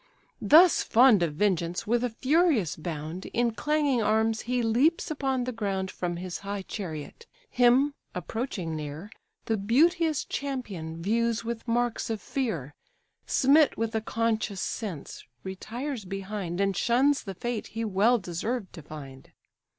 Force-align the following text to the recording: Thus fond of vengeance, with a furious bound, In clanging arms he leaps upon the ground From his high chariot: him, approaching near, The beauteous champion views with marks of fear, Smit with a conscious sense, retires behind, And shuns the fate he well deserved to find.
Thus 0.41 0.81
fond 0.81 1.21
of 1.21 1.35
vengeance, 1.35 1.85
with 1.85 2.03
a 2.03 2.09
furious 2.09 2.75
bound, 2.75 3.27
In 3.35 3.51
clanging 3.51 4.01
arms 4.01 4.41
he 4.49 4.63
leaps 4.63 5.11
upon 5.11 5.43
the 5.43 5.51
ground 5.51 5.91
From 5.91 6.17
his 6.17 6.39
high 6.39 6.63
chariot: 6.63 7.27
him, 7.51 7.93
approaching 8.15 8.75
near, 8.75 9.11
The 9.45 9.57
beauteous 9.57 10.25
champion 10.25 11.03
views 11.03 11.45
with 11.45 11.67
marks 11.67 12.09
of 12.09 12.19
fear, 12.19 12.73
Smit 13.27 13.77
with 13.77 13.93
a 13.93 14.01
conscious 14.01 14.59
sense, 14.59 15.23
retires 15.43 16.03
behind, 16.05 16.59
And 16.59 16.75
shuns 16.75 17.21
the 17.23 17.35
fate 17.35 17.67
he 17.67 17.85
well 17.85 18.17
deserved 18.17 18.73
to 18.73 18.81
find. 18.81 19.29